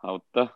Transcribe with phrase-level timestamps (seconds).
[0.00, 0.48] 好的，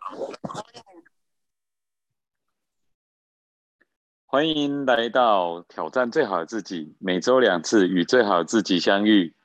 [4.25, 9.35] 欢迎来到挑战最好的自己，每周两次与最好的自己相遇。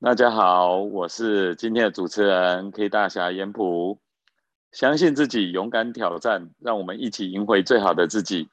[0.00, 3.98] 大家好，我是今天的主持人 K 大侠严普。
[4.72, 8.50] 相信自己，勇敢挑战，让我们一起赢回最好的自己。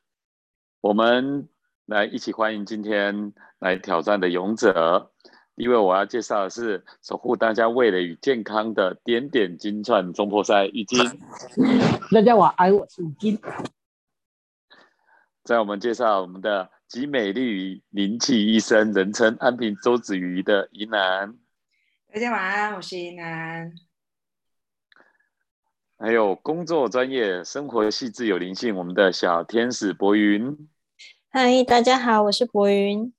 [0.80, 1.50] 我们
[1.86, 5.12] 来一起欢迎今天来挑战的勇者。
[5.58, 11.18] 因为我要介绍的是守护大家味蕾与健康的点点金串中破塞浴巾。
[12.14, 13.40] 大家晚安，我是浴巾。
[15.44, 21.36] 在我们介绍我们的集美丽与灵气一身，人称安平周子瑜的宜南。
[22.14, 23.74] 大家晚安，我是宜南。
[25.98, 30.70] 还有工作专业、生活细致有灵性，我们的小天使博云。
[31.30, 33.12] 嗨，大家好，我是博云。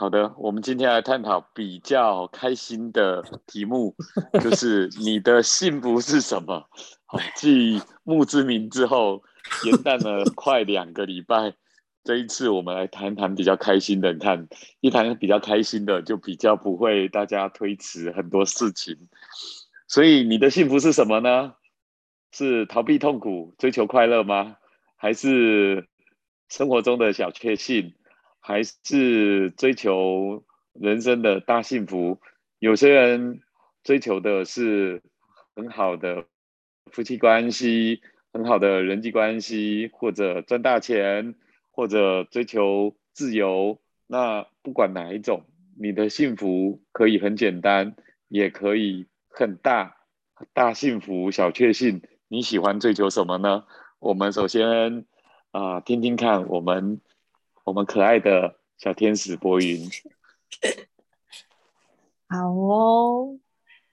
[0.00, 3.94] 好的，我们今天来探讨比较开心的题目，
[4.42, 6.66] 就是 你的幸福是什么？
[7.04, 9.22] 好，继墓志铭之后，
[9.66, 11.52] 延宕了快两个礼拜。
[12.02, 14.48] 这一次我们来谈谈比较开心的，你看，
[14.80, 18.96] 一谈比较开心的，就比较不会大家推迟很多事情。
[19.86, 21.56] 所以你的幸福是什么呢？
[22.32, 24.56] 是逃避痛苦、追求快乐吗？
[24.96, 25.86] 还是
[26.48, 27.92] 生活中的小确幸？
[28.40, 32.20] 还是追求人生的大幸福。
[32.58, 33.40] 有些人
[33.84, 35.02] 追求的是
[35.54, 36.24] 很好的
[36.90, 38.00] 夫妻关系，
[38.32, 41.34] 很好的人际关系，或者赚大钱，
[41.70, 43.80] 或者追求自由。
[44.06, 45.44] 那不管哪一种，
[45.78, 47.94] 你的幸福可以很简单，
[48.28, 49.96] 也可以很大。
[50.52, 53.64] 大幸福、小确幸，你喜欢追求什么呢？
[53.98, 55.04] 我们首先
[55.50, 57.00] 啊，听听看我们。
[57.70, 59.88] 我们可爱的小天使博云，
[62.28, 63.38] 好哦，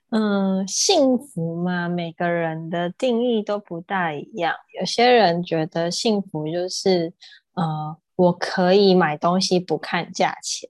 [0.10, 4.56] 嗯，幸福嘛，每个人的定义都不大一样。
[4.80, 7.14] 有些人觉得幸福就是，
[7.54, 10.68] 呃，我可以买东西不看价钱；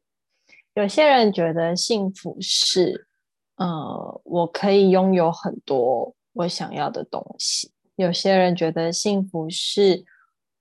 [0.74, 3.08] 有些人觉得幸福是，
[3.56, 10.04] 呃，我可以拥有很多我想要的东西；有些人觉得幸福是。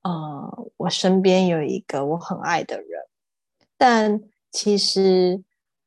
[0.06, 3.02] 呃，我身边有一个我很爱的人，
[3.76, 4.22] 但
[4.52, 5.42] 其实，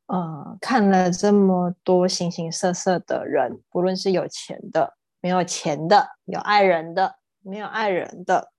[0.07, 8.51] 呃，看了这么多形形色色的人，不论是有钱的、没有钱的、有爱人的、没有爱人的，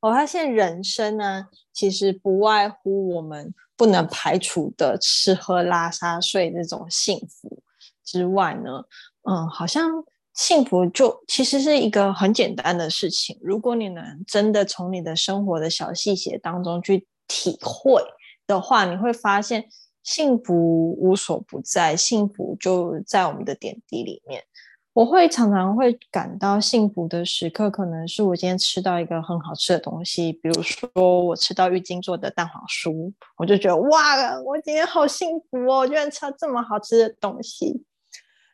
[0.00, 7.62] 我发现人生呢，其实不外乎我们不能排除的吃喝拉撒睡这种幸福
[8.04, 8.84] 之外呢，
[9.22, 10.04] 嗯，好像。
[10.38, 13.36] 幸福就其实是一个很简单的事情。
[13.42, 18.00] 如果你能真的从你的生活的小细节当中去体会
[18.46, 19.64] 的话，你会发现
[20.04, 24.44] 幸福无所不在，幸福就在我们的点滴里面。
[24.92, 30.88] 我会常常会感到幸福的时刻，可能是我今天吃到一个很好吃的东西，比如说
[31.24, 37.82] 我吃到玉晶做的蛋黄酥，我就觉得哇，我今天好幸福哦，居然吃到这么好吃的东西。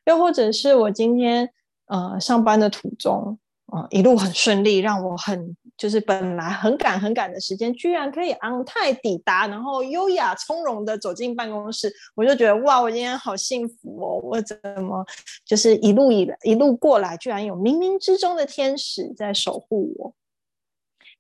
[0.07, 1.51] 又或者是我今天。
[1.87, 14.21] 呃，上班的途中，呃，一路很顺利，让我很就是本来很赶很赶的时间，居然可以昂泰抵达，然后优雅从容的走进办公室，我就觉得哇，我今天好幸福哦！
[14.23, 15.05] 我怎么
[15.45, 20.15] 就是一路以一路过来，居然有冥冥之中的天使在守护我？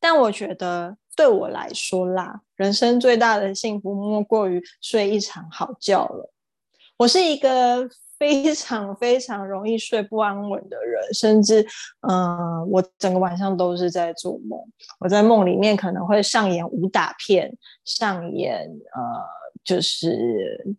[0.00, 6.32] 但我觉得对我来说啦，人生最大的幸福莫过于睡一场好觉了。
[6.96, 7.90] 我是一个。
[8.24, 11.62] 非常非常容易睡不安稳的人，甚至，
[12.08, 14.58] 嗯，我整个晚上都是在做梦。
[14.98, 19.02] 我在梦里面可能会上演武打片，上演呃，
[19.62, 20.74] 就是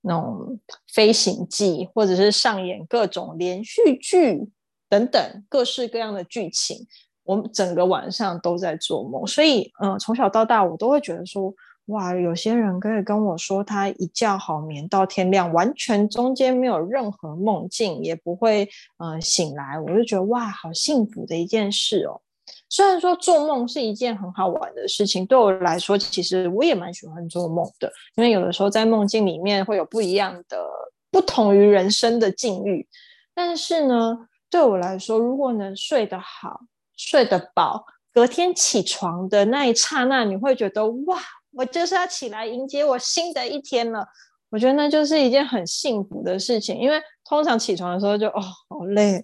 [0.00, 0.58] 那种
[0.92, 4.50] 飞行记，或者是上演各种连续剧
[4.88, 6.84] 等等各式各样的剧情。
[7.22, 11.54] 我整个晚上都在做梦，所以，嗯，从小到大我都会觉得说。
[11.88, 18.68] 哇，有些人可以跟我说，他一觉好眠到天亮，完全中间没有任何梦境，也不会
[18.98, 22.20] 呃醒来，我就觉得哇，好幸福的一件事哦。
[22.68, 30.66] 虽然说做梦是一件很好玩的事情，对我来说，其实我也蛮喜欢做梦的，因为有的时候在梦境里面会有不一样的、
[31.10, 32.86] 不同于人生的境遇。
[33.34, 36.60] 但是呢，对我来说，如果能睡得好、
[36.94, 41.18] 睡得饱，隔天起床的那一刹那，你会觉得哇。
[41.58, 44.06] 我就是要起来迎接我新的一天了，
[44.48, 46.78] 我觉得那就是一件很幸福的事情。
[46.78, 49.18] 因为通常起床的时候就哦好累，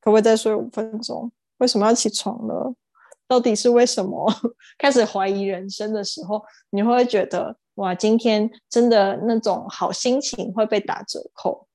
[0.00, 1.30] 可不可以再睡五分钟？
[1.58, 2.52] 为什么要起床呢？
[3.28, 4.28] 到底是为什么？
[4.76, 11.67] 开始怀疑人生的时候，你会觉得哇，今天真的那种好心情会被打折扣。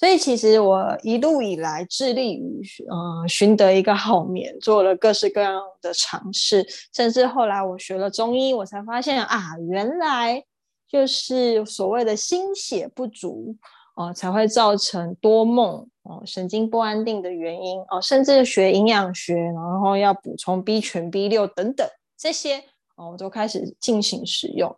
[0.00, 10.42] 所以其实我一路以来致力于嗯寻得一个好眠，做了各式各样的尝试，甚至后来我学了中医，我才发现啊，原来
[10.88, 13.54] 就是所谓的心血不足
[13.94, 21.86] 哦，才会造成多梦哦，神经不安定的原因哦，甚至学营养学，然后要补充 B 群、B 六等等
[22.16, 22.56] 这些
[22.96, 24.74] 哦，我都开始进行使用。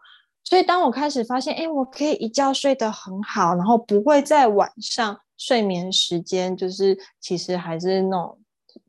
[0.53, 8.39] 所以，当我开始发现，哎，我可以一觉睡得很好，然后不会在晚上睡眠时间，就是其实还是那种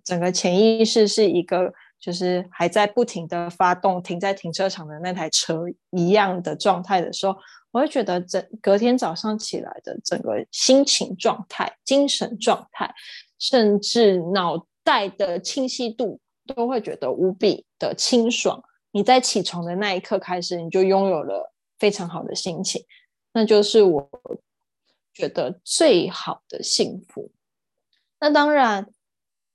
[0.04, 7.34] 整个潜意识是一个，就是还在不停的发动，停在停车场的那台车一样的状态的时候，
[7.72, 12.94] 我会觉得整隔天早上起来的整个心情状态、精神状态，
[13.40, 16.20] 甚至脑袋的清晰度，
[16.54, 18.62] 都会觉得无比的清爽。
[18.92, 21.53] 你在起床的那一刻开始，你就拥有了
[21.84, 22.86] 非常好的心情，
[23.34, 24.10] 那就是我
[25.14, 27.30] 觉得最好的幸福。
[28.22, 28.90] 那当然，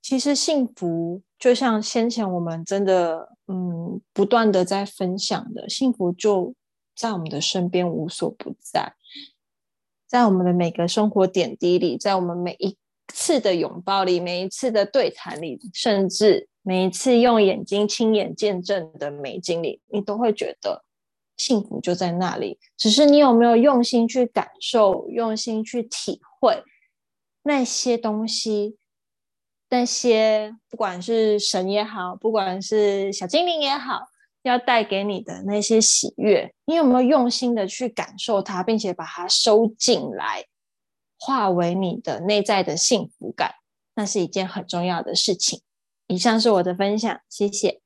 [0.03, 6.55] 其实幸福就像先前我们真的嗯不断的在分享的，幸福就
[6.95, 8.93] 在我们的身边无所不在，
[10.07, 12.77] 在我们的每个生活点滴里，在我们每一
[13.07, 16.51] 次的拥抱里，每一次的对谈里，甚至。
[16.61, 20.85] 每一次用眼睛亲眼见证的美景里，你都会觉得
[21.39, 22.59] 幸福就在那里。
[22.77, 26.63] 只是你有没有用心去感受、用心去体会
[27.45, 28.77] 那些东西？
[29.71, 34.01] 那些不管是神也好，不管是小精灵也好，
[34.43, 40.47] 要带给你的那些喜悦，你有没有用心的去感受它，并且把它收进来，
[41.19, 43.57] 化为你的内在的幸福感？
[43.95, 45.61] 那是一件很重要的事情。
[46.07, 47.83] 以上是我的分享，谢谢。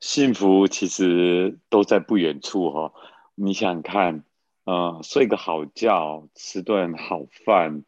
[0.00, 2.92] 幸福其实都在不远处哈，
[3.34, 4.24] 你想看，
[4.64, 7.84] 呃，睡个好觉，吃顿好饭，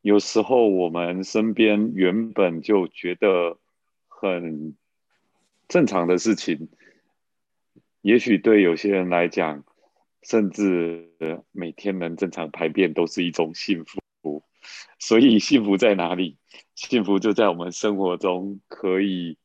[0.00, 3.58] 有时候我们身边原本就觉得
[4.08, 4.74] 很
[5.68, 6.70] 正常的事情，
[8.00, 9.62] 也许对有些人来讲，
[10.22, 11.10] 甚至
[11.52, 14.00] 每天能正常排便都是一种幸福。
[14.98, 16.38] 所以幸福在哪里？
[16.74, 19.36] 幸福就在我们生活中可以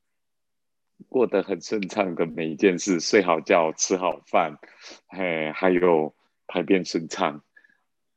[1.10, 4.58] 过得很顺畅的每一件事，睡好觉，吃好饭，
[5.08, 6.14] 嘿，还有
[6.48, 7.42] 排便顺畅。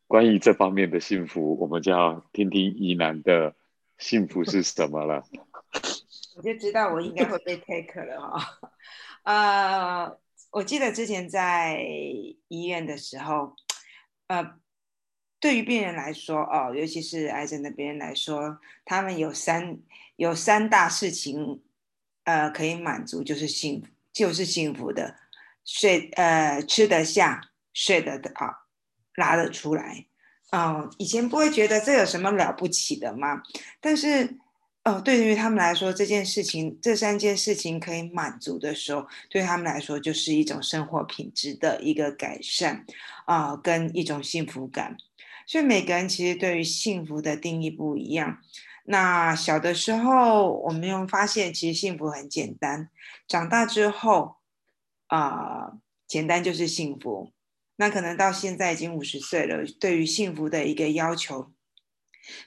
[0.07, 3.55] 关于这方面的幸福，我们就要听听宜南的
[3.99, 5.25] 幸福是什么了。
[6.37, 8.59] 我就知道我应该会被 take 了哈。
[9.23, 10.19] 呃，
[10.51, 11.83] 我记得之前在
[12.49, 13.55] 医院的时候，
[14.29, 14.59] 呃。
[15.41, 19.79] 对于病人来说，哦，尤其是癌症的病人来说，他们有三
[20.17, 21.63] 有三大事情，
[22.29, 25.17] 呃，可以满足，就是幸福，就是幸福的，
[25.65, 27.41] 睡，呃，吃得下，
[27.73, 28.69] 睡得啊，
[29.15, 30.05] 拉得出来，
[30.53, 33.43] 哦，以前不会觉得这有什么了不起的吗？
[33.81, 34.37] 但是，
[34.85, 42.85] 哦，对于他们来说，这件事情，这三件事情可以满足的时候，对他们来说就是一种生活品质的一个改善，
[43.25, 44.99] 啊，跟一种幸福感。
[45.47, 48.39] 所以每个人其实对于幸福的定义不一样。
[48.91, 52.89] 那小的时候，我们又发现其实幸福很简单。
[53.27, 54.37] 长大之后，
[55.09, 55.73] 啊，
[56.07, 57.31] 简单就是幸福。
[57.77, 61.53] 那可能到现在已经五十岁了，对于幸福的一个要求，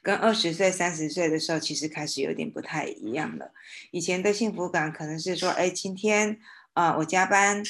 [0.01, 3.53] 跟二十岁、三十岁的时候其实开始有点不太一样了。
[3.91, 6.39] 以前的幸福感可能是说，哎，今天
[6.73, 7.61] 啊，我加班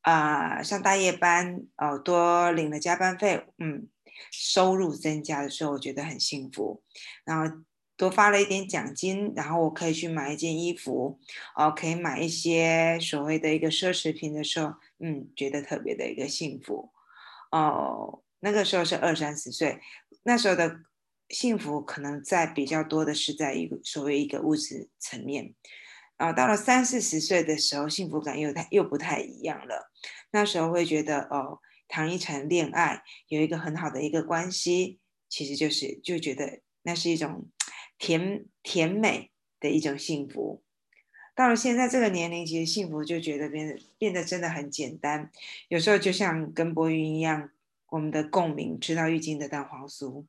[0.00, 3.86] 啊，上大夜班哦，多领了加班费，嗯。
[4.32, 6.82] 收入增加的时候，我觉得很幸福。
[7.24, 7.56] 然后
[7.98, 11.18] 多发了一点奖金，然后我可以去买一件衣服，
[11.54, 16.90] 哦，可以买一些所谓的一个奢侈品的时候，嗯，觉得特别的一个幸福。
[17.50, 19.80] 哦，那个时候是二三十岁，
[20.22, 20.80] 那时候的
[21.28, 25.54] 幸福可能在比较多的是在一个所谓一个物质层面。
[26.16, 29.90] 啊，到了三四十岁的时候，幸福感又太又不太一样了。
[30.30, 31.58] 那时候会觉得哦。
[31.90, 37.48] 谈一场恋爱，有一个很好的一个关系，其实就是就觉得那是一种
[37.98, 40.62] 甜甜美的一种幸福。
[41.34, 45.30] 到了现在这个年龄，其实幸福就觉得变得变得真的很简单。
[45.68, 47.50] 有时候就像跟博云一样，
[47.90, 50.24] 我们的共鸣，吃到郁金的蛋黄酥，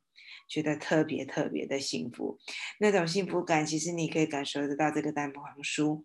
[0.48, 2.38] 觉得特别特别的幸福。
[2.80, 6.04] 那种幸福感，其实你可以感受得到这个蛋黄酥，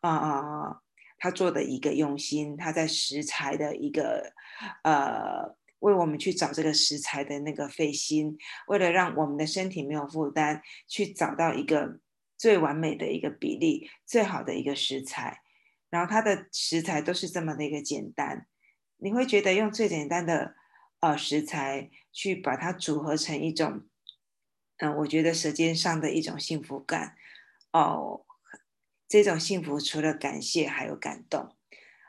[0.00, 0.80] 啊啊。
[1.18, 4.34] 他做的一个用心，他在食材的一个
[4.84, 8.36] 呃，为我们去找这个食材的那个费心，
[8.68, 12.00] 为了让我们的身体没有负担，去找到一个
[12.38, 15.42] 最完美的一个比例，最好的一个食材。
[15.88, 18.46] 然后它的食材都是这么的一个简单，
[18.96, 20.54] 你会觉得用最简单的
[21.00, 23.86] 呃食材，去把它组合成一种，
[24.78, 27.14] 嗯，我觉得舌尖上的一种幸福感。
[27.72, 28.24] 哦，
[29.06, 31.54] 这种幸福除了感谢，还有感动。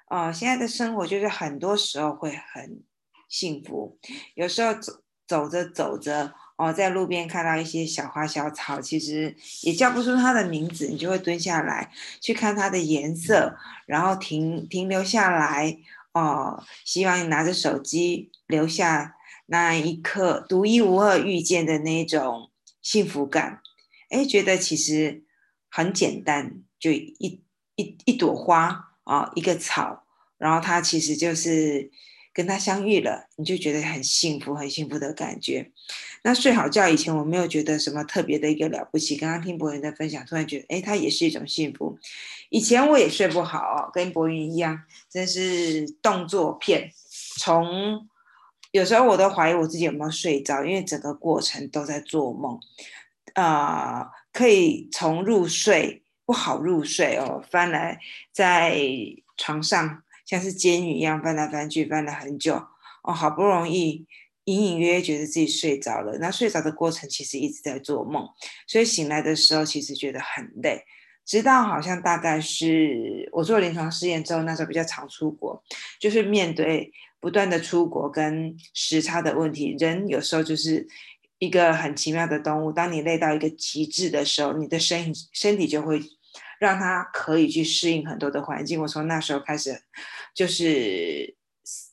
[0.08, 2.84] 哦，现在的生活就是很多时候会很
[3.27, 3.98] 幸福，
[4.36, 4.93] 有时候走
[5.27, 11.91] 走着走着，哦，在路边看到一些小花小草，其实也叫不出它的名字，你就会蹲下来
[12.22, 15.77] 去看它的颜色，然后停停留下来，
[16.13, 19.15] 哦，希望你拿着手机留下
[19.48, 23.62] 那一刻独一无二遇见的那种幸福感，
[24.10, 25.24] 哎，觉得其实
[25.69, 27.43] 很简单，就一
[27.75, 28.86] 一一朵花。
[29.07, 30.03] 啊，一个草，
[30.38, 31.89] 然后它其实就是
[32.38, 35.72] 跟他相遇了，你就觉得很幸福，很幸福的感觉。
[36.22, 41.98] 那睡好觉以前我没有觉得什么特别的一个了不起，刚刚听博云的分享，突然觉得，哎，它也是一种幸福。
[42.50, 46.91] 以前我也睡不好，跟博云一样，真是动作片，
[47.39, 48.08] 从
[48.70, 52.60] 有时候我都怀疑我自己有没有睡着，因为整个过程都在做梦，
[53.34, 56.03] 啊，可以从入睡。
[56.27, 58.01] 不好入睡哦，翻来
[58.34, 58.77] 在
[59.38, 62.53] 床上像是监狱一样翻来翻去，翻了很久
[63.01, 64.05] 哦，好不容易
[64.43, 66.19] 隐隐约约觉得自己睡着了。
[66.19, 68.27] 那睡着的过程其实一直在做梦，
[68.67, 70.84] 所以醒来的时候其实觉得很累。
[71.25, 75.63] 直到好像大概是我做临床试验之后，那时候比较常出国，
[76.00, 80.88] 就是面对不断的出国跟时差的问题，人有时候就是。
[81.39, 86.01] 一个很奇妙的动物，当你累到一个极致的时候，你的身身体就会
[86.60, 88.82] 让他可以去适应很多的环境。
[88.82, 89.82] 我从那时候开始，
[90.34, 91.36] 就是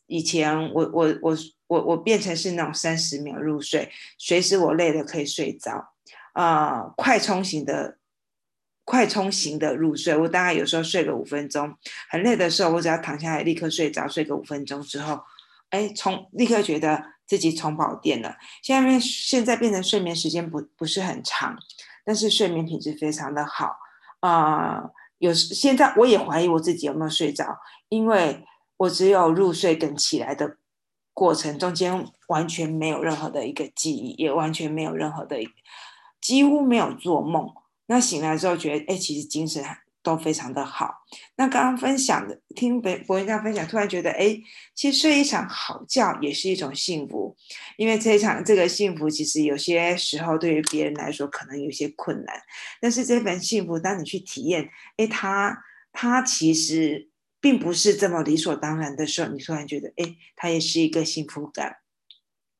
[0.06, 5.92] 以前我我我我我变成是那种三十秒入睡，随时我累了可以睡着，
[6.32, 7.98] 啊，快充型的
[8.84, 10.16] 快充型的入睡。
[10.16, 11.74] 我大概有时候睡个五分钟，
[12.08, 15.20] 很累的时候，我只要躺下来立刻睡着，睡个五分钟之后，
[15.70, 17.14] 哎，充立刻觉得。
[17.26, 21.56] 自己充饱电了，现在现在变成睡眠时间不不是很长，
[22.04, 23.74] 但是睡眠品质非常的好
[24.28, 24.90] 啊。
[25.18, 28.44] 有现在我也怀疑我自己有没有睡着，因为
[28.76, 30.58] 我只有入睡跟起来的
[31.14, 35.36] 过程中间完全没有任何的一个记忆，也完全没有任何的，
[36.20, 37.48] 几乎没有做梦。
[37.86, 39.64] 那醒来之后觉得，哎，其实精神。
[40.04, 40.94] 都非常的好。
[41.36, 44.38] 那刚刚分享的，听博博文这样分享，突然觉得，哎，
[44.74, 47.34] 其实睡一场好觉也是一种幸福。
[47.78, 52.36] 因为这一场这个幸福，其实有些时候对于别人来说可能有些困难，
[52.80, 54.68] 但是这份幸福，当你去体验，
[54.98, 55.56] 哎，它
[55.90, 57.08] 它其实
[57.40, 61.78] 并不是这么理所当然的时候，你突然觉得，哎，它也是一个幸福感。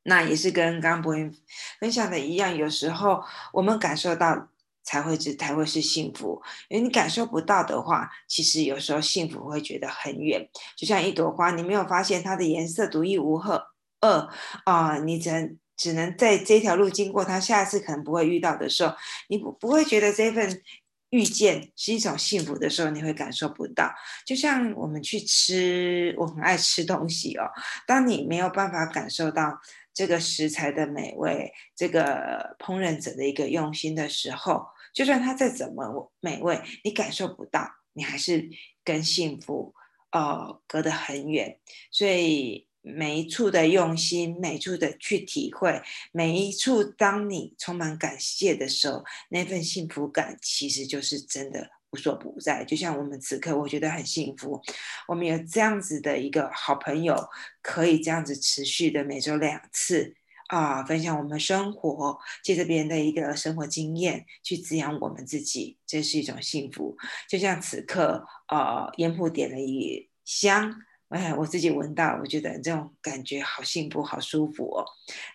[0.05, 1.33] 那也是跟刚刚博文
[1.79, 3.23] 分享的一样，有时候
[3.53, 4.49] 我们感受到。
[4.85, 10.49] 才会是才会是幸福，因为你感受不到的话，其实有时候幸福会觉得很远。
[10.77, 13.61] 就像一朵花，你没有发现它的颜色独一无二，
[14.01, 14.29] 二
[14.65, 18.95] 啊，你只能只能在这条路经过它，下次可能不会遇到的时候，
[19.29, 20.63] 你不不会觉得这份
[21.11, 23.91] 遇见是一种幸福的时候，你会感受不到。
[24.27, 27.49] 就像我们去吃，我很爱吃东西哦，
[27.87, 29.59] 当你没有办法感受到。
[29.97, 38.49] 这个食材的美味，这个烹饪者的一个用心的时候，就算它再怎么美味，你感受不到，你还是
[38.83, 39.75] 跟幸福
[40.13, 41.59] 呃隔得很远。
[41.91, 45.83] 所以每一处的用心，每一处的去体会，
[46.13, 51.69] 每一处当你充满感谢的时候，那份幸福感其实就是真的。
[51.91, 54.61] 无所不在，就像我们此刻，我觉得很幸福。
[55.07, 57.17] 我们有这样子的一个好朋友，
[57.63, 60.13] 可以这样子持续的每周两次
[60.49, 66.97] 啊，分享我们生活，借着别人的一个生活经验去滋养我们自己，这是一种幸福。
[67.29, 70.75] 就像此刻，呃，烟铺点了一香。
[71.11, 74.85] 哎，我自己闻到，我觉得这种感觉好幸福、好舒服哦。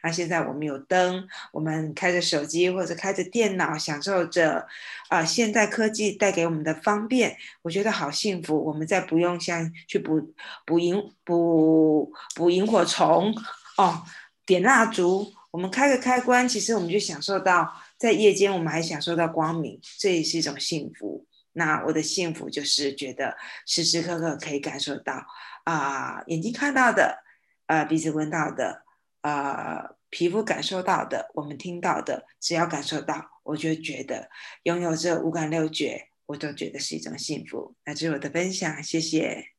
[0.03, 4.67] 那现在我们有灯，我们开着手机或者开着电脑，享受着
[5.07, 8.61] 啊现代科技带给我们的方便，我觉得好幸福。
[8.65, 10.33] 我们再不用像去捕
[10.65, 13.33] 捕萤捕捕萤火虫
[13.77, 14.03] 哦，
[14.49, 21.27] 点蜡烛，我们开个开关，其实我们就享受到在夜间，我们还享受到光明，这也是一种幸福。
[21.51, 23.37] 那我的幸福就是觉得
[23.67, 25.23] 时时刻刻可以感受到。
[25.65, 27.19] 啊，眼睛看到的，
[27.67, 28.83] 呃，鼻子闻到的，
[29.21, 34.31] 呃，皮肤感受到的，我们听到的，只要感受到，我就觉得
[34.63, 37.75] 拥有这五感六觉，我都觉得是一种幸福。
[37.85, 39.51] 那这是我的分享，谢谢。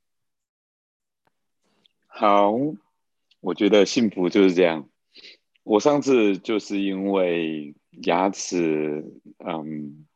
[2.08, 2.52] 好，
[3.40, 4.88] 我觉得幸福就是这样。
[5.62, 9.04] 我上次就是因为牙齿，
[9.38, 10.06] 嗯，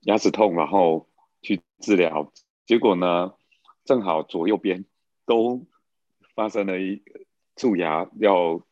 [0.00, 1.08] 牙齿痛，然后
[1.42, 2.32] 去治疗，
[2.66, 3.34] 结果呢？
[3.84, 4.86] 正好左右边
[5.26, 5.66] 都
[6.34, 7.02] 发生了一
[7.54, 8.62] 蛀牙要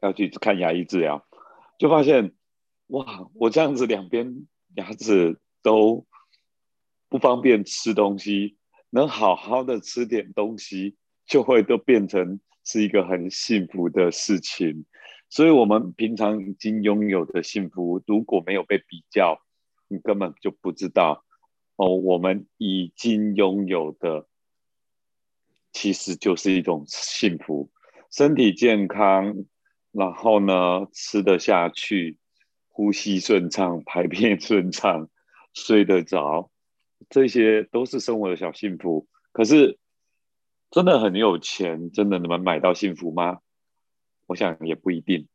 [0.00, 1.26] 要去看牙医治疗，
[1.76, 2.32] 就发现
[2.86, 6.06] 哇，我这样子两边牙齿都
[7.08, 8.56] 不方便吃东西，
[8.90, 14.84] 能好好的吃点东西，就会都变成是一个很幸福的事情。
[15.28, 19.40] 所以，我们平常已经拥有的幸福，如果没有被比较，
[19.88, 21.24] 你根本就不知道
[21.74, 21.96] 哦。
[21.96, 24.28] 我们已经拥有的，
[25.72, 27.70] 其实就是一种幸福，
[28.10, 29.44] 身体健康，
[29.90, 32.18] 然后呢，吃得下去，
[32.68, 35.08] 呼吸顺畅，排便 顺畅，
[35.52, 36.52] 睡得着，
[37.10, 39.08] 这些都是生活的小幸福。
[39.32, 39.76] 可是，
[40.70, 43.40] 真的很有钱，真的能买到幸福吗？
[44.26, 45.28] 我想也不一定，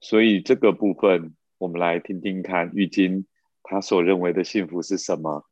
[0.00, 3.26] 所以这个部分我们来听听看玉金
[3.62, 5.44] 他所认为的幸福是什么。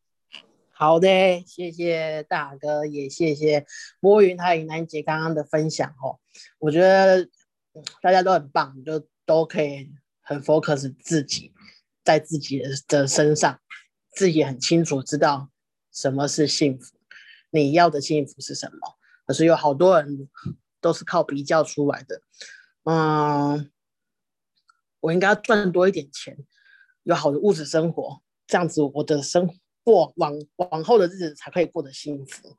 [0.73, 1.09] 好的，
[1.47, 3.65] 谢谢大哥，也谢谢
[4.01, 6.19] 波云还有南姐刚刚的分享哦。
[6.59, 7.29] 我觉得
[8.03, 11.53] 大家都很棒，就都可以很 focus 自己
[12.05, 13.61] 在自己的身上，
[14.11, 15.49] 自己很清楚知道
[15.93, 16.97] 什么是幸福，
[17.51, 18.96] 你要的幸福是什么。
[19.27, 20.29] 可是有好多人
[20.81, 22.23] 都是靠比较出来的。
[22.85, 23.71] 嗯，
[25.01, 26.39] 我应该赚多一点钱，
[27.03, 29.51] 有好的物质生活，这样子我的生
[29.83, 32.57] 过往往后的日子才可以过得幸福。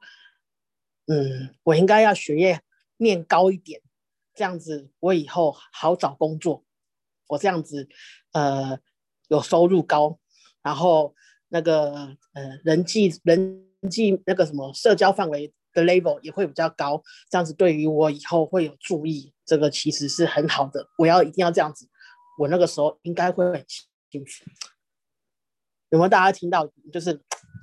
[1.05, 2.61] 嗯，我应该要学业
[2.97, 3.81] 念高一点，
[4.35, 6.65] 这样子我以后好找工作。
[7.27, 7.87] 我这样子，
[8.33, 8.79] 呃，
[9.29, 10.19] 有收入高，
[10.61, 11.15] 然后
[11.47, 15.53] 那个呃人际人际那个什么社交范围。
[15.77, 20.83] 的 level 也会比较高，这样子对于我以后会有注意，这个其实是很好的。
[20.97, 21.87] 我要一定要这样子，
[22.39, 23.63] 我那个时候应该会很
[24.09, 24.43] 幸福。
[25.89, 26.67] 有没有大家听到？
[26.91, 27.13] 就是，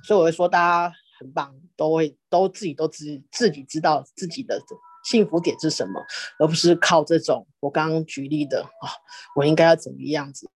[0.07, 4.61] 所以我会说大家很棒，都会都自己都知自己知道自己的
[5.03, 6.01] 幸福点是什么，
[6.39, 8.87] 而不是靠这种我刚刚举例的啊，
[9.35, 10.49] 我应该要怎么样子，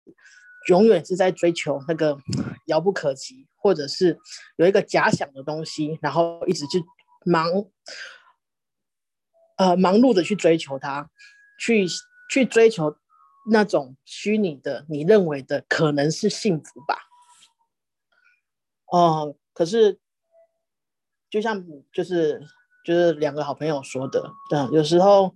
[0.69, 2.15] 永远是在追求那个
[2.67, 4.15] 遥不可及，或者是
[4.57, 6.83] 有一个假想的东西，然后一直去。
[7.27, 7.65] 忙，
[9.57, 11.09] 呃，忙碌的去追求它，
[11.59, 11.85] 去
[12.29, 12.95] 去追求
[13.51, 16.97] 那种虚拟的，你认为的可能是幸福吧？
[18.91, 19.99] 哦，可是
[21.29, 22.41] 就像就是
[22.85, 25.35] 就是两个好朋友说的，嗯，有时候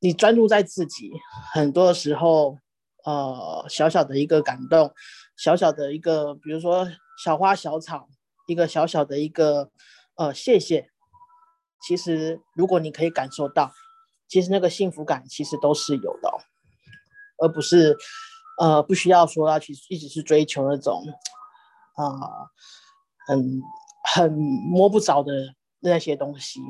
[0.00, 1.12] 你专注在自己，
[1.52, 2.58] 很多时候，
[3.04, 4.92] 呃，小小的一个感动，
[5.36, 6.88] 小小的一个，比如说
[7.22, 8.08] 小花小草。
[8.48, 9.70] 一个小小的一个
[10.16, 10.90] 呃，谢谢。
[11.86, 13.70] 其实，如果你可以感受到，
[14.26, 16.30] 其实那个幸福感其实都是有的，
[17.42, 17.94] 而不是
[18.58, 21.04] 呃，不需要说要去一直去追求那种
[21.94, 22.48] 啊，
[23.26, 23.60] 很
[24.14, 26.60] 很摸不着的那些东西。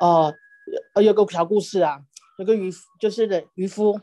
[0.00, 0.32] 呃，
[1.02, 2.00] 有个小故事啊，
[2.38, 4.00] 有个渔夫，就是渔夫，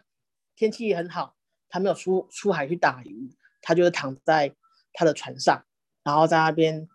[0.56, 1.34] 天气很好，
[1.70, 4.54] 他没有出出海去打鱼，他就是躺在
[4.92, 5.66] 他的船上。
[6.10, 6.90] 然后在那边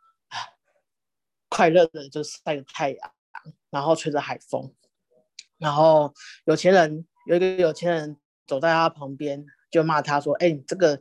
[1.48, 3.12] 快乐的就晒着太阳，
[3.70, 4.74] 然后吹着海风，
[5.56, 6.12] 然后
[6.46, 11.00] 有钱人有一个有钱人走在他旁边，就骂他说：“哎，你这个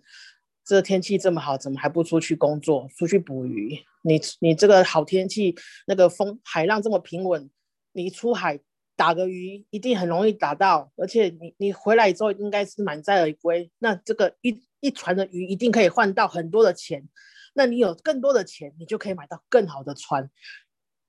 [0.64, 3.84] 这天气这么好，怎么还不出去工作，出去捕鱼？
[4.04, 5.56] 你你这个好天气，
[5.88, 7.50] 那个风海浪这么平稳，
[7.94, 8.60] 你出海
[8.96, 17.10] 打个鱼一定很容易打到，而且你你回来之后应该是满载而归，那这个一一船的鱼一定可以换到很多的钱。”
[17.54, 20.30] 那你有更多的钱，你就可以买到更好的船。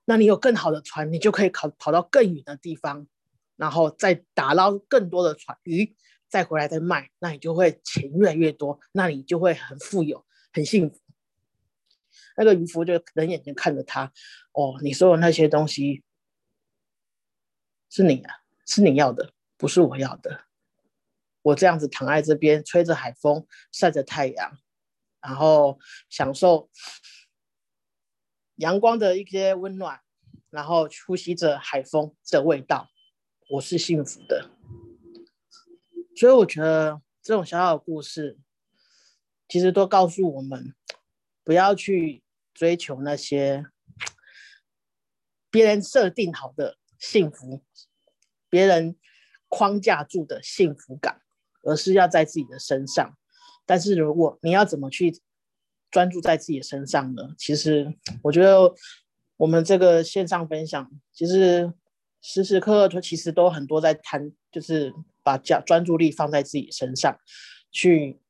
[0.05, 3.07] 那你有更好的船，你就可以跑跑到更远的地方，
[3.57, 5.97] 然后再打捞更多的船鱼，
[6.29, 7.11] 再回来再卖。
[7.19, 10.99] 那你就会钱越来越多，那你就会很富有、很幸福。
[12.37, 14.13] 那个渔夫就冷眼睛看着他，
[14.53, 16.03] 哦，你说的那些东西
[17.89, 18.35] 是你啊，
[18.67, 20.45] 是你要的，不是我要的。
[21.43, 24.59] 我这样子躺在这边，吹着海风，晒着太阳。
[25.25, 25.79] 然后
[26.11, 26.69] 享受
[28.57, 30.01] 阳光的一些温暖，
[30.51, 32.91] 然后呼吸着海风的味道，
[33.49, 34.51] 我是幸福的。
[36.15, 38.39] 所以我觉得这种小小的故事，
[39.49, 40.75] 其实都告诉我们，
[41.43, 43.65] 不要去追求那些
[45.51, 47.65] 别人设定好的幸福，
[48.51, 48.97] 别人
[49.49, 51.23] 框架住的幸福感，
[51.63, 53.17] 而是要在自己的身上。
[53.66, 55.20] 但是如果你要怎么去
[55.90, 57.35] 专注在自己的身上呢？
[57.38, 58.74] 其实我觉得
[59.37, 61.72] 我们这个线上分享，其实
[62.20, 67.18] 时时刻刻都其实都很多在谈，就是把专专注力放在自己身上，
[67.70, 68.20] 去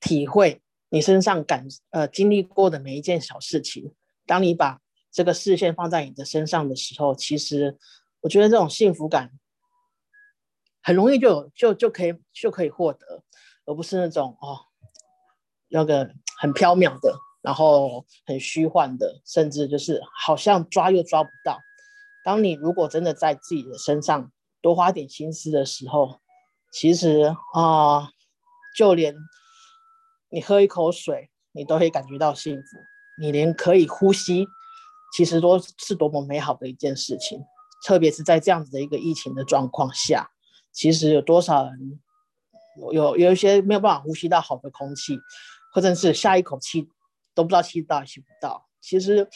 [0.00, 3.94] 体会你身上感呃经历过的每一件小事情。
[4.26, 7.78] 当你把这个视线放在你的身上的时候，其实
[8.20, 9.30] 我觉得这种幸福感
[10.82, 13.22] 很容易就就就可以就可以获得，
[13.66, 14.60] 而不是那种哦
[15.68, 21.58] 那个很缥缈的，然后很虚幻的，甚至就是好像抓又抓不到。
[22.24, 24.30] 当你如果真的在自己的身上
[24.62, 26.20] 多花点心思的时候，
[26.72, 28.10] 其实啊，
[28.76, 29.14] 就连
[30.30, 32.78] 你喝一口水，你都会感觉到幸福。
[33.20, 34.46] 你连可以呼吸，
[35.16, 37.44] 其实都是多么美好的一件事情。
[37.86, 40.30] 特别是在这样子的一个疫情的状况下，
[40.72, 42.00] 其实有多少人
[42.92, 45.18] 有有一些没有办法呼吸到好的空气，
[45.72, 46.88] 或者是下一口气
[47.34, 48.66] 都不知道吸到吸不到。
[48.80, 49.28] 其实，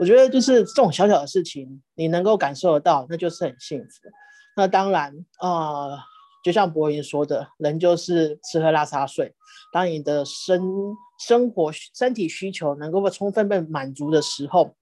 [0.00, 4.08] 我觉得就是这种小小的事情，你能够感受得到，那就是很幸福。
[4.56, 5.98] 那当然，呃，
[6.42, 9.34] 就像博云说的，人就是吃喝拉撒睡。
[9.72, 14.74] 当你的生生活身体需求能够被充分被满足的时候，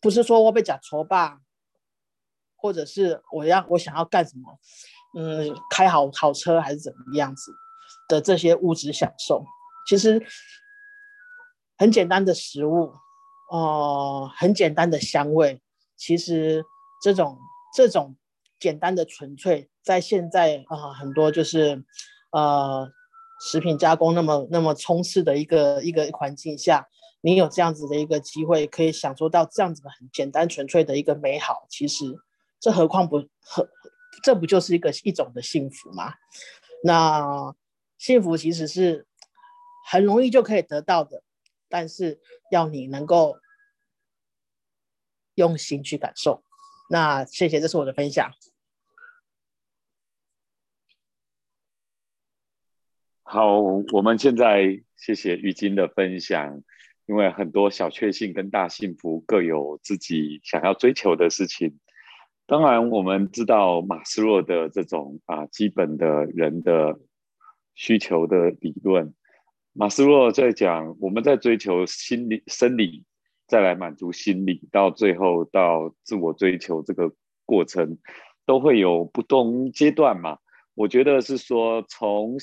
[0.00, 1.40] 不是说我被假愁吧，
[2.56, 4.58] 或者是我要我想要干什么，
[5.16, 7.52] 嗯，开好好车还是怎么样子
[8.08, 9.44] 的这些物质享受，
[9.88, 10.24] 其实
[11.78, 12.92] 很简单的食物，
[13.50, 15.60] 哦，很简单的香味，
[15.96, 16.64] 其实
[17.02, 17.38] 这种
[17.74, 18.16] 这种。
[18.58, 21.84] 简单的纯粹，在现在啊，很多就是
[22.32, 22.88] 呃
[23.38, 26.88] 食品加工那么那么充斥的一个一个环境下，
[27.20, 31.66] 你有这样子的一个机会，可以享受到这样子的很简单纯粹的一个美好。
[31.68, 32.06] 其实
[32.58, 33.68] 这何况不何，
[34.22, 36.14] 这不就是一个一种的幸福吗？
[36.84, 37.54] 那
[37.98, 39.06] 幸福其实是
[39.88, 41.22] 很容易就可以得到的，
[41.68, 43.38] 但是要你能够
[45.34, 46.44] 用心去感受。
[46.90, 48.30] 那谢谢，这是我的分享。
[53.22, 53.60] 好，
[53.92, 56.62] 我们现在谢谢玉金的分享，
[57.06, 61.80] 因为很多小确幸跟大幸福各有自己想要追求的事情。
[62.46, 66.98] 当然，我们知道马斯洛的这种啊基本的人的
[67.74, 69.14] 需求的理论。
[69.72, 73.04] 马斯洛在讲，我们在追求心理生理。
[73.48, 77.12] 再来满足心理，到最后到自我追求这个
[77.44, 77.96] 过程，
[78.44, 80.38] 都会有不同阶段嘛。
[80.74, 82.38] 我觉得是说，从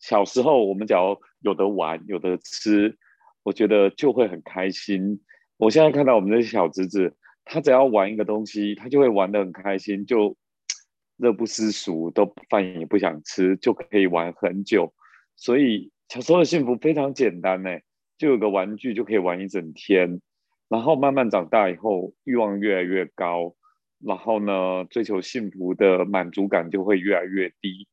[0.00, 2.98] 小时候我们只要有的玩，有的吃，
[3.44, 5.20] 我觉得就会很开心。
[5.58, 7.14] 我现在看到我们的小侄子，
[7.50, 10.36] 他只要玩一个东西，他就会玩得很开心，就
[11.16, 14.92] 乐不思蜀，都饭也不想吃，就可以玩很久。
[15.34, 17.70] 所以小时候的幸福非常简单呢，
[18.18, 20.20] 就有个玩具就可以玩一整天。
[20.68, 23.56] 然后慢慢长大以后，欲望越来越高，
[24.00, 27.88] 然后呢，追求幸福的满足感就会越来越低。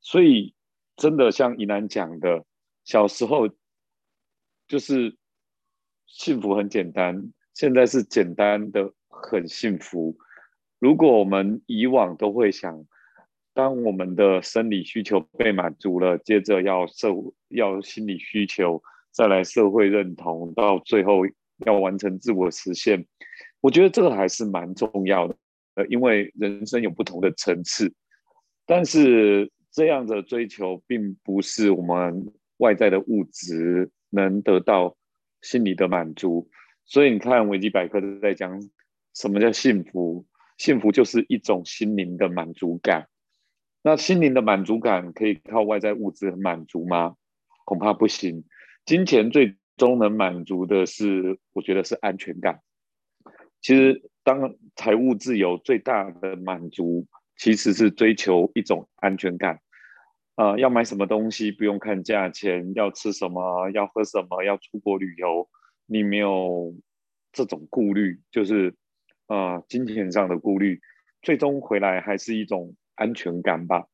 [0.00, 0.54] 所以，
[0.96, 2.44] 真的像怡南讲的，
[2.84, 3.48] 小时候
[4.68, 5.16] 就是
[6.06, 10.16] 幸福很简单，现在是简单的很幸福。
[10.78, 12.84] 如果我们以往都会想，
[13.54, 17.08] 当我们的生理需求被满足了，接着要社
[17.48, 21.22] 要心理需求，再来社会认同，到最后。
[21.64, 23.06] 要完成自我实现，
[23.60, 25.36] 我觉得这个还是蛮重要的。
[25.76, 27.92] 呃，因为人生有不同的层次，
[28.66, 34.96] 但是这样的追求并不是我们外在的物质能得到
[35.42, 36.50] 心理的满足。
[36.92, 38.60] 所以你看，维基百科都在讲
[39.14, 40.26] 什么叫幸福？
[40.58, 43.08] 幸福就是一种心灵的满足感。
[43.82, 47.16] 那心灵的满足感可以靠外在物质满足吗？
[47.64, 48.44] 恐怕不行。
[48.84, 49.56] 金钱最。
[49.78, 52.60] 终能满足的是，我觉得是安全感。
[53.62, 57.06] 其实，当财务自由最大的满足，
[57.38, 59.60] 其实是追求一种安全感。
[60.36, 65.48] 啊，要买什么东西不用看价钱，要吃什么，要喝什么，要出国旅游，
[65.86, 66.74] 你没有
[67.32, 68.74] 这种顾虑，就是
[69.26, 70.80] 啊，金钱上的顾虑，
[71.22, 73.86] 最终回来还是一种安全感吧。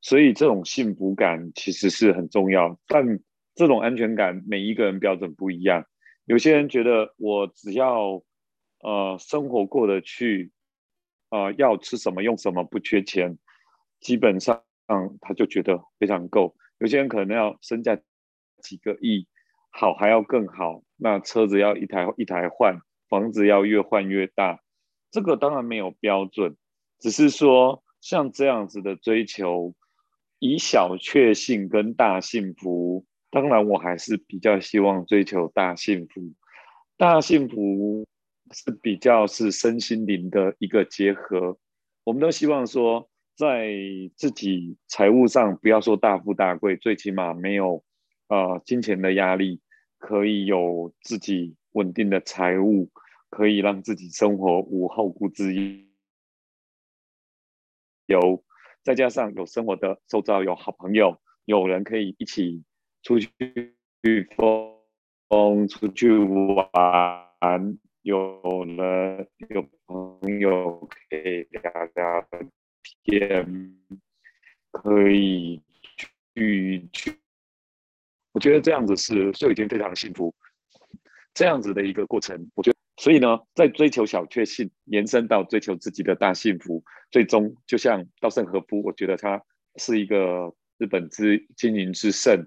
[0.00, 3.20] 所以，这种幸福感其实是很重要，但。
[3.58, 5.86] 这种安全感，每一个人标准不一样。
[6.26, 8.22] 有些人觉得我只要
[8.82, 10.52] 呃生活过得去，
[11.30, 13.38] 呃要吃什么用什么不缺钱，
[13.98, 14.62] 基本上
[15.22, 16.54] 他就觉得非常够。
[16.80, 17.98] 有些人可能要身价
[18.62, 19.26] 几个亿，
[19.78, 24.60] 好还要更好，那车子要一台一台换，房子要越换越大。
[25.10, 26.56] 这个当然没有标准，
[26.98, 29.74] 只是说像这样子的追求，
[30.38, 33.04] 以小确幸跟大幸福。
[33.30, 36.22] 当然，我还是比较希望追求大幸福。
[36.96, 38.06] 大幸福
[38.52, 41.58] 是比较是身心灵的一个结合。
[42.04, 43.74] 我们都希望说，在
[44.16, 47.84] 自己财务上不要说大富大贵，最起码没有
[48.28, 49.60] 呃金钱的压力，
[49.98, 52.90] 可以有自己稳定的财务，
[53.30, 55.52] 可以让自己生活无后顾之
[58.06, 58.44] 忧，
[58.82, 62.62] 再加上有生活的周遭有好朋友，有人可以一起
[63.02, 63.30] 出去
[65.28, 71.62] 风出去玩，有人有朋友可以聊
[71.94, 72.28] 聊
[73.02, 73.76] 天，
[74.70, 75.60] 可以
[76.36, 77.25] 去去。
[78.36, 80.34] 我觉得这样子是就已经非常幸福，
[81.32, 89.42] 这样子的一个过程，我觉得，所以呢，在追求小确幸，延伸到追求自己的大幸福，最终就像稻盛和夫，我觉得他
[89.76, 92.46] 是一个日本之经营之圣，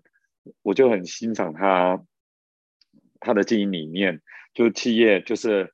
[0.61, 2.05] 我就很欣赏他
[3.19, 4.21] 他的经营理念，
[4.53, 5.73] 就是企业就是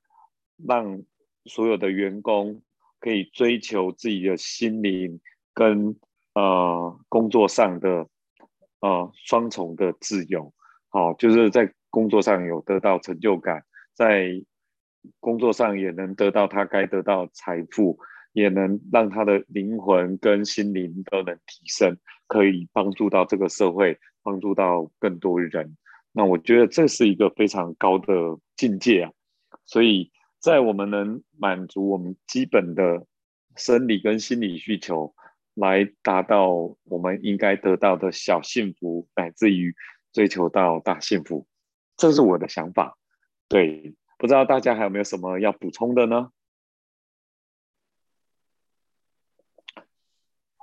[0.66, 1.02] 让
[1.44, 2.62] 所有的员工
[3.00, 5.20] 可以追求自己的心灵
[5.52, 5.94] 跟
[6.32, 8.08] 呃工作上的。
[8.86, 10.54] 呃，双重的自由，
[10.90, 14.40] 好，就是在工作上有得到成就感，在
[15.18, 17.98] 工作上也能得到他该得到财富，
[18.32, 21.96] 也能让他的灵魂跟心灵都能提升，
[22.28, 25.76] 可以帮助到这个社会，帮助到更多人。
[26.12, 29.10] 那我觉得这是一个非常高的境界啊！
[29.64, 33.04] 所以在我们能满足我们基本的
[33.56, 35.12] 生理跟心理需求。
[35.56, 36.50] 来达到
[36.84, 39.74] 我们应该得到的小幸福，乃至于
[40.12, 41.46] 追求到大幸福，
[41.96, 42.98] 这是我的想法。
[43.48, 46.30] 对，不知道大家还有没有什么要补充的呢？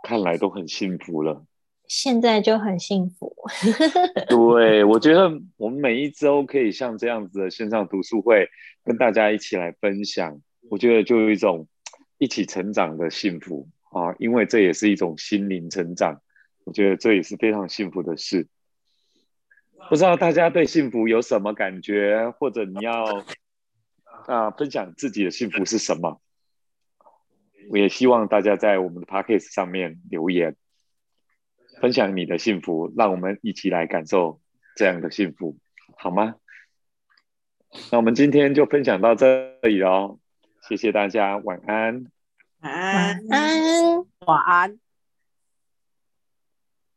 [0.03, 1.43] 看来都很幸福了。
[1.88, 3.36] 现在就很幸福。
[4.29, 8.47] 对，我觉得我们每一周可以像这样子的线上读书会，
[8.84, 11.67] 跟大家一起来分享，我觉得就有一种
[12.19, 13.67] 一起成长的幸福。
[13.93, 16.21] 啊，因为这也是一种心灵成长，
[16.65, 18.47] 我觉得这也是非常幸福的事。
[19.89, 23.23] 不知道大家对幸福有什么感觉，或者你要
[24.27, 26.21] 啊分享自己的幸福是什么？
[27.69, 30.56] 我也希望大家在我们的 podcast 上面留言，
[31.82, 34.41] 分享你的幸福，让我们一起来感受
[34.75, 35.58] 这样的幸福，
[35.97, 36.36] 好吗？
[37.91, 40.19] 那我们今天就分享到这里喽，
[40.67, 42.06] 谢谢大家，晚安
[42.63, 43.21] 晚安。
[43.28, 44.83] 晚安，晚安。